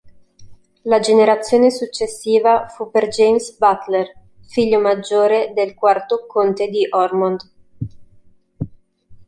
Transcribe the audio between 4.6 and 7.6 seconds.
maggiore del quarto conte di Ormond.